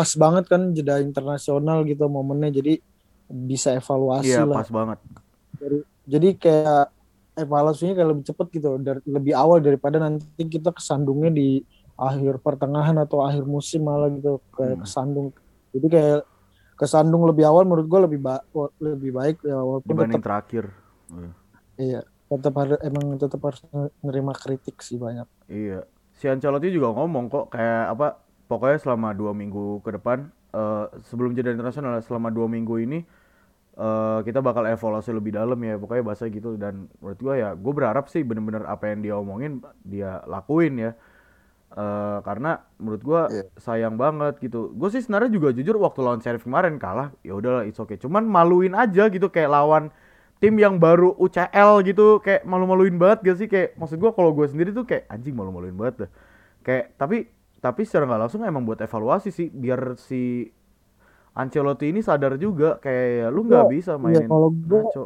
[0.00, 2.50] pas banget kan jeda internasional gitu momennya.
[2.50, 2.80] Jadi
[3.28, 4.56] bisa evaluasi Iya, lah.
[4.56, 4.98] pas banget.
[5.54, 6.84] Dari- jadi kayak
[7.36, 11.60] evaluasinya kayak lebih cepet gitu dari lebih awal daripada nanti kita kesandungnya di
[11.94, 14.82] akhir pertengahan atau akhir musim malah gitu kayak Hmm.
[14.82, 15.26] kesandung
[15.70, 16.20] jadi kayak
[16.74, 18.44] kesandung lebih awal menurut gue lebih ba-
[18.78, 20.64] lebih baik ya walaupun Dibanding tetap terakhir.
[21.08, 21.30] Iya.
[21.78, 23.60] iya tetap harus emang tetap harus
[24.00, 28.06] nerima kritik sih banyak Iya, si Ancelotti juga ngomong kok kayak apa?
[28.50, 32.98] Pokoknya selama dua minggu ke depan, eh, sebelum jeda internasional, selama dua minggu ini
[33.78, 35.78] eh, kita bakal evaluasi lebih dalam ya.
[35.78, 39.62] Pokoknya bahasa gitu dan menurut gua ya, gue berharap sih bener-bener apa yang dia omongin
[39.86, 40.92] dia lakuin ya.
[41.70, 43.46] Eh, karena menurut gua Iya.
[43.54, 44.74] sayang banget gitu.
[44.74, 47.94] Gue sih sebenarnya juga jujur waktu lawan Sheriff kemarin kalah, ya udahlah it's okay.
[47.94, 49.94] Cuman maluin aja gitu kayak lawan
[50.42, 54.48] tim yang baru UCL gitu kayak malu-maluin banget gak sih kayak maksud gua kalau gue
[54.48, 56.10] sendiri tuh kayak anjing malu-maluin banget dah
[56.64, 57.28] kayak tapi
[57.60, 60.48] tapi secara nggak langsung emang buat evaluasi sih biar si
[61.30, 65.04] Ancelotti ini sadar juga kayak ya, lu nggak bisa iya, mainin kalau gua- Nacho.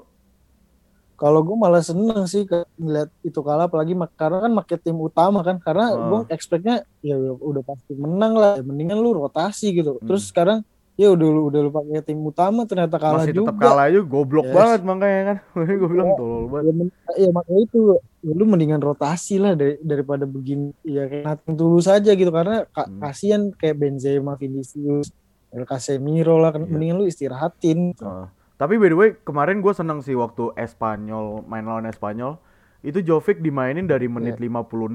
[1.15, 2.43] kalau gue malah seneng sih
[2.75, 6.09] ngeliat itu kalah apalagi karena kan pakai tim utama kan karena Ah.
[6.09, 10.07] gue expectnya ya udah, pasti menang lah mendingan lu rotasi gitu Hmm.
[10.07, 10.65] terus sekarang
[10.95, 14.01] ya udah lu udah lu pakai tim utama ternyata kalah masih juga tetap kalah aja
[14.01, 14.55] goblok Yes.
[14.55, 15.37] banget makanya kan
[15.81, 16.19] gue bilang Iya.
[16.19, 16.87] tolol banget ya,
[17.19, 17.81] ya makanya itu
[18.25, 22.89] ya, lu mendingan rotasi lah dari, daripada begini ya kayak tulus saja gitu karena ka-
[22.89, 22.99] Hmm.
[22.99, 25.13] kasihan kayak Benzema, Vinicius,
[25.53, 26.71] El Casemiro lah kan Iya.
[26.71, 28.27] mendingan lu istirahatin Heeh.
[28.55, 32.39] Tapi by the way, kemarin gue seneng sih waktu Espanyol main lawan Espanyol.
[32.81, 34.95] Itu Jovic dimainin dari menit 56.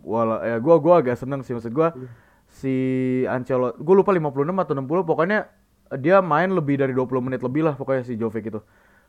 [0.00, 1.90] Wala ya gua gua agak seneng sih maksud gua
[2.46, 2.74] si
[3.24, 5.48] Ancelotti, gue lupa 56 atau 60 pokoknya
[5.96, 8.60] dia main lebih dari 20 menit lebih lah pokoknya si Jovic itu.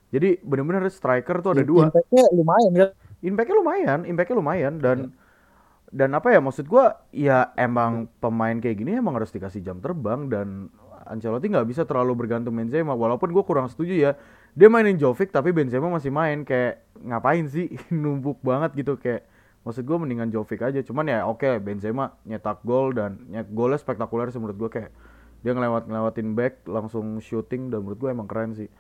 [0.10, 1.88] Jadi bener-bener striker tuh ada dua.
[1.88, 2.90] Impact-nya lumayan kan
[3.22, 4.98] Impactnya lumayan, impactnya lumayan dan
[5.92, 10.32] dan apa ya maksud gua ya emang pemain kayak gini emang harus dikasih jam terbang
[10.32, 10.72] dan
[11.06, 12.96] Ancelotti nggak bisa terlalu bergantung Benzema.
[12.96, 14.12] Walaupun gua kurang setuju ya
[14.56, 19.28] dia mainin Jovic tapi Benzema masih main kayak ngapain sih numpuk banget gitu kayak
[19.68, 20.80] maksud gua mendingan Jovic aja.
[20.80, 24.92] Cuman ya oke Benzema nyetak gol dan nyet golnya spektakuler sih menurut gua kayak
[25.42, 28.72] dia ngelewat ngelewatin back langsung shooting dan menurut gua emang keren sih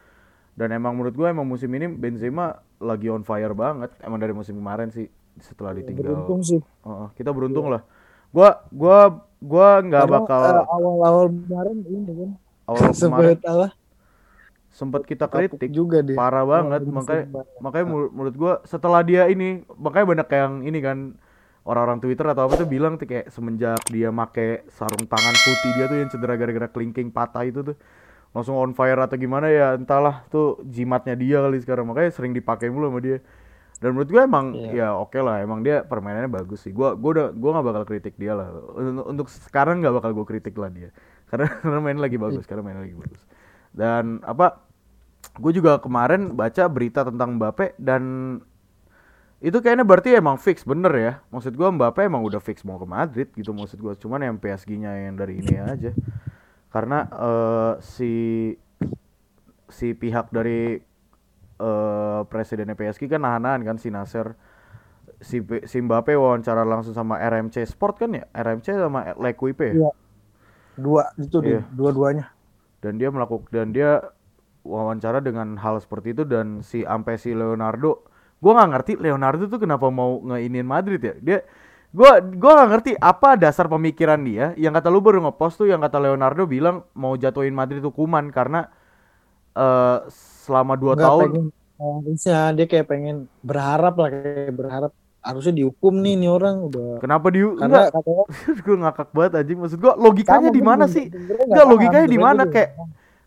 [0.55, 3.93] dan emang menurut gue emang musim ini Benzema lagi on fire banget.
[4.03, 5.07] Emang dari musim kemarin sih
[5.39, 6.11] setelah ditinggal.
[6.11, 6.61] beruntung sih.
[6.83, 7.81] Heeh, kita beruntung lah.
[8.31, 8.97] Gua gua
[9.39, 12.29] gua nggak bakal eh, awal-awal kemarin ini kan.
[12.67, 13.71] Awal kemarin sempat
[14.71, 15.69] sempet kita kapuk kritik.
[15.71, 16.15] juga dia.
[16.15, 16.81] Parah banget.
[16.87, 17.23] Wah, makanya
[17.59, 20.97] makanya menur- menurut gua setelah dia ini makanya banyak yang ini kan
[21.61, 25.85] orang-orang Twitter atau apa tuh bilang tuh kayak semenjak dia make sarung tangan putih dia
[25.85, 27.75] tuh yang cedera gara-gara kelingking patah itu tuh
[28.32, 32.72] langsung on fire atau gimana ya entahlah tuh jimatnya dia kali sekarang makanya sering dipakai
[32.72, 33.20] mulu sama dia
[33.82, 34.70] Dan menurut gue emang Iya.
[34.78, 36.70] ya oke lah, emang dia permainannya bagus sih.
[36.70, 38.54] Gua gua udah gua nggak bakal kritik dia lah.
[38.78, 40.94] Untuk, untuk sekarang nggak bakal gue kritik lah dia.
[41.34, 43.22] Karena karena main lagi bagus, karena main lagi bagus.
[43.74, 44.62] Dan apa?
[45.41, 48.04] Gue juga kemarin baca berita tentang Mbappe dan
[49.41, 51.13] itu kayaknya berarti emang fix bener ya.
[51.34, 53.98] Maksud gua Mbappe emang udah fix mau ke Madrid gitu maksud gua.
[53.98, 55.89] Cuman yang PSG-nya yang dari ini aja.
[56.71, 58.13] Karena eh, si
[59.71, 60.79] si pihak dari
[61.62, 64.34] eh presidennya PSG kan nahan-nahan kan si Nasser
[65.21, 65.38] si,
[65.69, 69.75] si Mbappe wawancara langsung sama RMC Sport kan ya RMC sama L'Equipe ya?
[69.77, 69.91] Iya.
[70.75, 72.25] Dua itu deh, dua-duanya.
[72.81, 73.91] dan dia melakukan dan dia
[74.65, 78.05] wawancara dengan hal seperti itu dan si ampe si Leonardo
[78.41, 81.39] gua nggak ngerti Leonardo tuh kenapa mau ngeinin Madrid ya dia
[81.91, 84.56] gua gua nggak ngerti apa dasar pemikiran dia.
[84.56, 88.71] Yang kata lu baru ngepost tuh yang kata Leonardo bilang mau jatuhin Madrid hukuman karena
[89.51, 89.97] eh
[90.47, 91.45] selama dua Nggak tahun pengen
[91.82, 96.56] harusnya dia kayak pengen berharap lah kayak berharap harusnya dihukum nih nih orang.
[96.71, 97.04] Udah.
[97.04, 98.23] Kenapa di karena katanya
[98.65, 99.60] gue ngakak banget anjing.
[99.60, 101.06] Maksud gua logikanya di mana gua sih?
[101.12, 102.41] Enggak logikanya di mana?
[102.47, 102.69] gua kayak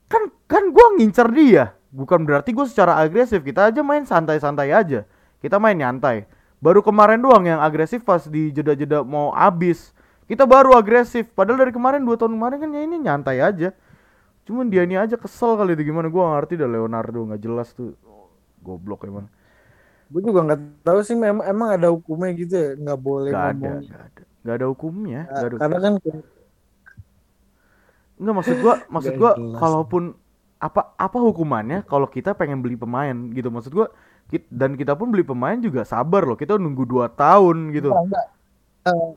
[0.09, 1.64] kan kan gua ngincer dia.
[1.94, 5.07] Bukan berarti gue secara agresif kita aja main santai-santai aja.
[5.38, 6.27] Kita main nyantai
[6.64, 9.92] baru kemarin doang yang agresif pas di jeda-jeda mau habis.
[10.24, 11.29] Kita baru agresif.
[11.37, 13.77] Padahal dari kemarin dua tahun kemarin kan ya ini nyantai aja.
[14.48, 15.85] Cuman dia ini aja kesel kali itu.
[15.85, 16.09] Gimana?
[16.09, 17.29] Gua ngerti dah Leonardo.
[17.29, 17.92] Nggak jelas tuh.
[18.64, 19.29] Goblok emang.
[20.09, 22.70] Gue juga nggak tahu sih memang emang ada hukumnya gitu ya?
[22.81, 24.22] Nggak boleh ada ngomong nggak ada.
[24.40, 25.20] Nggak ada hukumnya.
[25.20, 26.27] Ya, nggak ada karena kan kayak-
[28.14, 30.03] Nggak maksud gua, maksud gua kalaupun
[30.57, 33.53] apa apa hukumannya kalau kita pengen beli pemain gitu?
[33.53, 33.92] Maksud gua
[34.50, 38.26] dan kita pun beli pemain juga sabar loh kita nunggu 2 tahun gitu Enggak, enggak.
[38.84, 39.10] Eh,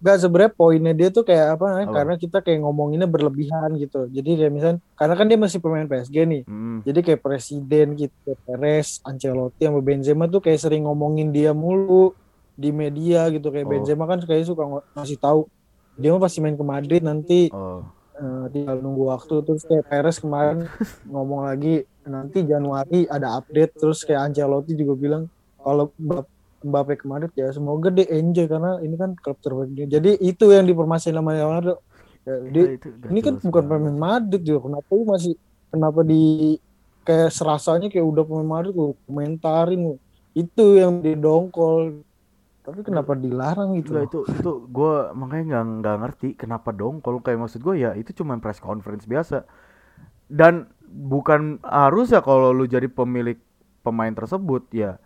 [0.00, 4.08] enggak sebenarnya poinnya dia tuh kayak apa namanya, karena kita kayak ngomonginnya berlebihan gitu.
[4.08, 6.42] Jadi kayak misalnya karena kan dia masih pemain PSG nih.
[6.48, 6.80] Hmm.
[6.88, 12.16] Jadi kayak presiden gitu, Perez, Ancelotti sama Benzema tuh kayak sering ngomongin dia mulu
[12.56, 13.52] di media gitu.
[13.52, 13.72] Kayak Oh.
[13.76, 14.64] Benzema kan kayak suka
[14.96, 15.44] ngasih tahu
[16.00, 17.84] dia mah pasti main ke Madrid nanti oh
[18.16, 20.64] eh, tinggal nunggu waktu terus kayak Perez kemarin
[21.12, 25.22] ngomong lagi nanti Januari ada update terus kayak Ancelotti juga bilang
[25.60, 26.28] kalau Mba-
[26.60, 29.86] Mbappe ke Madrid ya semoga dia enjoy karena ini kan klub terbaik dia.
[29.88, 31.74] Jadi itu yang dipermasalahin sama Leonardo.
[32.28, 34.68] Ya, dia- Nah, itu ini kan bukan pemain Madrid juga.
[34.68, 35.34] Kenapa lu masih
[35.72, 36.22] kenapa di
[37.00, 39.94] kayak serasanya kayak udah pemain Madrid lu komentarin lu.
[40.36, 42.04] Itu yang didongkol.
[42.60, 43.96] Tapi kenapa dilarang gitu?
[43.96, 44.04] Loh?
[44.04, 48.12] itu itu gue makanya nggak nggak ngerti kenapa dong kalau kayak maksud gue ya itu
[48.12, 49.48] cuma press conference biasa
[50.28, 53.38] dan bukan harus ya kalau lu jadi pemilik
[53.86, 54.98] pemain tersebut ya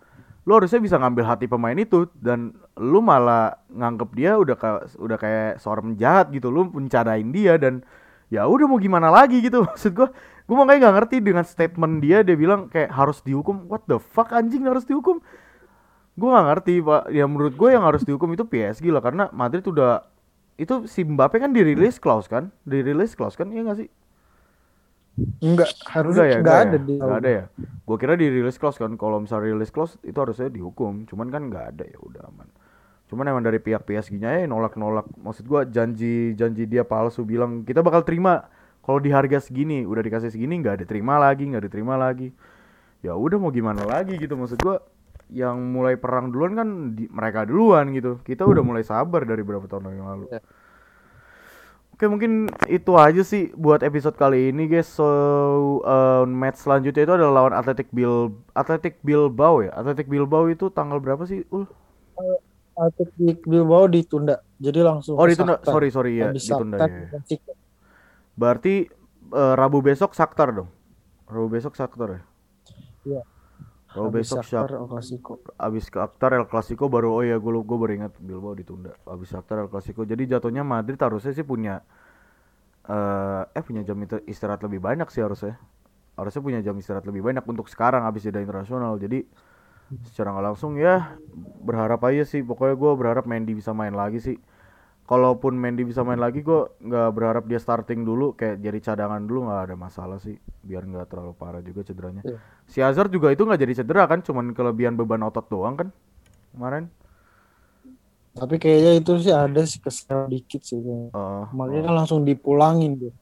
[0.45, 5.17] lu harusnya bisa ngambil hati pemain itu dan lu malah nganggep dia udah kayak udah
[5.17, 6.53] kayak seorang penjahat gitu.
[6.53, 7.81] Lu mencadain dia dan
[8.29, 9.63] ya udah mau gimana lagi gitu.
[9.67, 10.07] Maksud gue
[10.45, 13.65] gue makanya nggak ngerti dengan statement dia dia bilang kayak harus dihukum.
[13.65, 15.17] What the fuck anjing harus dihukum?
[16.15, 17.11] Gue gak ngerti pak.
[17.11, 20.05] Ya menurut gue yang harus dihukum itu PSG lah karena Madrid udah
[20.55, 22.53] itu si Mbappe kan dirilis clause kan?
[22.63, 23.89] Dirilis clause kan iya gak sih
[25.39, 26.79] Enggak, harusnya enggak ya enggak enggak ada ya?
[26.87, 27.43] di Nggak ada ya?
[27.85, 31.65] Gue kira dirilis clause kan kalau misal rilis clause itu harusnya dihukum cuman kan nggak
[31.75, 32.47] ada ya udah aman.
[33.05, 37.23] Cuman emang dari pihak PSG nya ya nolak nolak maksud gue janji janji dia palsu
[37.23, 38.49] bilang kita bakal terima.
[38.85, 42.29] Kalau di harga segini udah dikasih segini nggak diterima lagi nggak diterima lagi.
[43.05, 44.81] Ya udah mau gimana lagi gitu maksud gua.
[45.29, 48.21] Yang mulai perang duluan kan di- mereka duluan gitu.
[48.21, 50.25] Kita udah mulai sabar dari beberapa tahun yang lalu.
[50.29, 50.41] Ya.
[51.95, 54.91] Oke mungkin itu aja sih buat episode kali ini guys.
[54.91, 55.07] So
[55.87, 59.71] uh, match selanjutnya itu adalah lawan Athletic Bil Athletic Bilbao ya?
[59.71, 61.63] Athletic Bilbao itu tanggal berapa sih ul?
[62.75, 64.43] Athletic Bilbao ditunda.
[64.59, 65.55] Jadi langsung oh ditunda.
[65.55, 65.71] Shakhtar.
[65.71, 67.39] sorry sorry ya Habis ditunda ya,
[68.35, 68.91] berarti
[69.31, 70.69] uh, Rabu besok Shakhtar dong?
[71.31, 72.21] Rabu besok Shakhtar ya?
[73.07, 73.21] Iya.
[73.95, 75.33] Rabu Habis besok Shakhtar, El Clasico.
[75.55, 78.91] abis Shakhtar El Clasico baru oh ya gue gue baru ingat Bilbao ditunda.
[79.07, 80.03] Abis Shakhtar El Clasico.
[80.03, 81.81] Jadi jatuhnya Madrid harusnya sih punya
[82.85, 83.97] eh eh punya jam
[84.29, 85.57] istirahat lebih banyak sih harusnya.
[86.19, 88.99] Harusnya punya jam istirahat lebih banyak untuk sekarang habis jeda internasional.
[88.99, 89.25] Jadi
[90.09, 91.17] secara nggak langsung ya
[91.63, 92.41] berharap aja sih.
[92.45, 94.37] Pokoknya gue berharap Mendy bisa main lagi sih
[95.05, 99.39] kalaupun Mendy bisa main lagi gue nggak berharap dia starting dulu kayak jadi cadangan dulu
[99.49, 102.37] nggak ada masalah sih biar nggak terlalu parah juga cederanya Iya.
[102.65, 105.87] si Hazard juga itu nggak jadi cedera kan cuman kelebihan beban otot doang kan
[106.55, 106.89] kemarin
[108.39, 110.79] Tapi kayaknya itu sih ada sih kesel dikit sih.
[110.85, 111.09] kayaknya.
[111.13, 113.13] Eh, Makanya kan langsung dipulangin tuh.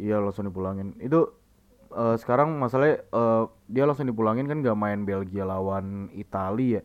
[0.00, 0.96] Iya langsung dipulangin.
[1.00, 1.16] Itu
[1.92, 3.42] eh, sekarang masalahnya eh,
[3.74, 6.82] dia langsung dipulangin kan gak main Belgia lawan Italia ya.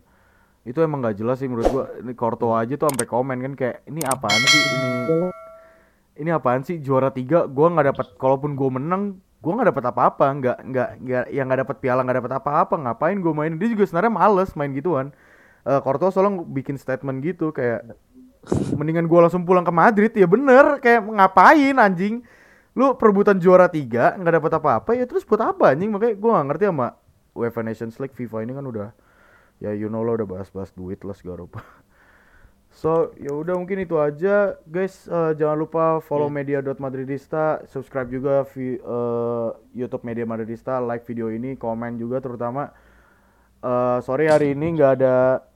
[0.66, 1.86] Itu emang gak jelas sih menurut gua.
[2.02, 4.90] Ini Courtois aja tuh sampai komen kan kayak ini apaan sih ini?
[6.18, 6.82] Ini apaan sih?
[6.82, 10.26] Juara tiga gua nggak dapat kalaupun gua menang gue nggak dapat apa-apa.
[10.42, 13.86] Nggak nggak nggak yang nggak dapat piala nggak dapat apa-apa ngapain gue main dia juga
[13.86, 15.14] sebenarnya males main gituan.
[15.62, 17.86] Uh, Courtois soalnya bikin statement gitu kayak
[18.74, 20.12] mendingan gue langsung pulang ke Madrid.
[20.18, 22.26] Ya bener kayak ngapain anjing?
[22.74, 25.94] Lu perebutan juara tiga nggak dapat apa-apa ya terus buat apa anjing?
[25.94, 26.88] Makanya gue nggak ngerti sama
[27.38, 28.90] UEFA Nations League FIFA ini kan udah
[29.64, 31.64] ya you know lo udah bahas-bahas duit lah segala rupa.
[32.76, 35.08] So ya udah mungkin itu aja guys.
[35.08, 36.60] Uh, jangan lupa follow yeah.
[36.60, 42.76] media.madridista subscribe juga vi, uh, YouTube Media Madridista like video ini komen juga terutama.
[43.64, 45.48] Uh, sorry hari ini nggak ada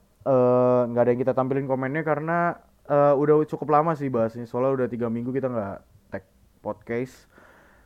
[0.88, 2.56] nggak uh, ada yang kita tampilin komennya karena
[2.88, 4.48] uh, udah cukup lama sih bahasnya.
[4.48, 5.76] Soalnya udah tiga minggu kita nggak
[6.08, 6.24] tag
[6.64, 7.28] podcast.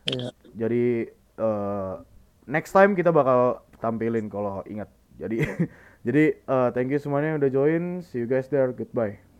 [0.04, 0.36] Yeah.
[0.52, 1.10] jadi
[1.42, 2.04] uh,
[2.44, 4.86] next time kita bakal tampilin kalau ingat.
[5.18, 5.42] Jadi
[6.04, 8.04] jadi uh, thank you semuanya udah join.
[8.04, 8.68] See you guys there.
[8.76, 9.33] Goodbye